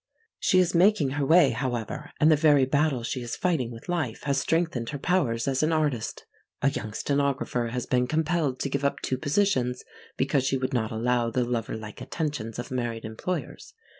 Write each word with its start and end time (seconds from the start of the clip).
She 0.39 0.57
is 0.57 0.73
making 0.73 1.11
her 1.11 1.25
way, 1.27 1.51
however, 1.51 2.09
and 2.19 2.31
the 2.31 2.35
very 2.35 2.65
battle 2.65 3.03
she 3.03 3.21
is 3.21 3.35
fighting 3.35 3.69
with 3.71 3.87
life 3.87 4.23
has 4.23 4.39
strengthened 4.39 4.89
her 4.89 4.97
powers 4.97 5.47
as 5.47 5.61
an 5.61 5.71
artist. 5.71 6.25
A 6.63 6.71
young 6.71 6.93
stenographer 6.93 7.67
has 7.67 7.85
been 7.85 8.07
compelled 8.07 8.59
to 8.61 8.69
give 8.69 8.83
up 8.83 8.99
two 9.01 9.19
positions 9.19 9.83
because 10.17 10.43
she 10.43 10.57
would 10.57 10.73
not 10.73 10.89
allow 10.91 11.29
the 11.29 11.45
loverlike 11.45 12.01
attentions 12.01 12.57
of 12.57 12.71
married 12.71 13.05
employers. 13.05 13.75